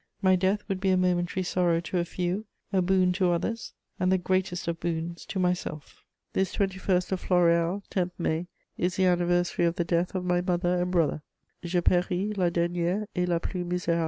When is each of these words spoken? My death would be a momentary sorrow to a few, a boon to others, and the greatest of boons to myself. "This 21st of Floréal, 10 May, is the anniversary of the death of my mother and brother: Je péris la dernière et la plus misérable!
My 0.19 0.35
death 0.35 0.63
would 0.67 0.79
be 0.81 0.89
a 0.89 0.97
momentary 0.97 1.43
sorrow 1.43 1.79
to 1.81 1.99
a 1.99 2.05
few, 2.05 2.45
a 2.73 2.81
boon 2.81 3.11
to 3.11 3.29
others, 3.29 3.73
and 3.99 4.11
the 4.11 4.17
greatest 4.17 4.67
of 4.67 4.79
boons 4.79 5.27
to 5.27 5.37
myself. 5.37 6.03
"This 6.33 6.55
21st 6.55 7.11
of 7.11 7.21
Floréal, 7.23 7.83
10 7.91 8.09
May, 8.17 8.47
is 8.79 8.95
the 8.95 9.05
anniversary 9.05 9.65
of 9.65 9.75
the 9.75 9.85
death 9.85 10.15
of 10.15 10.25
my 10.25 10.41
mother 10.41 10.81
and 10.81 10.89
brother: 10.89 11.21
Je 11.63 11.81
péris 11.81 12.35
la 12.35 12.49
dernière 12.49 13.05
et 13.15 13.27
la 13.29 13.37
plus 13.37 13.63
misérable! 13.63 13.99